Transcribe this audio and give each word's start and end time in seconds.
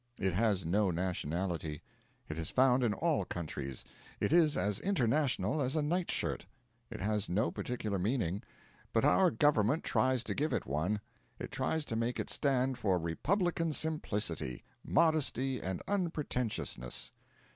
It 0.19 0.33
has 0.33 0.65
no 0.65 0.89
nationality. 0.89 1.83
It 2.27 2.39
is 2.39 2.49
found 2.49 2.83
in 2.83 2.91
all 2.91 3.23
countries; 3.23 3.85
it 4.19 4.33
is 4.33 4.57
as 4.57 4.79
international 4.79 5.61
as 5.61 5.75
a 5.75 5.83
night 5.83 6.09
shirt. 6.09 6.47
It 6.89 6.99
has 7.01 7.29
no 7.29 7.51
particular 7.51 7.99
meaning; 7.99 8.41
but 8.93 9.05
our 9.05 9.29
Government 9.29 9.83
tries 9.83 10.23
to 10.23 10.33
give 10.33 10.53
it 10.53 10.65
one; 10.65 11.01
it 11.37 11.51
tries 11.51 11.85
to 11.85 11.95
make 11.95 12.19
it 12.19 12.31
stand 12.31 12.79
for 12.79 12.97
Republican 12.97 13.73
Simplicity, 13.73 14.63
modesty 14.83 15.61
and 15.61 15.83
unpretentiousness. 15.87 17.11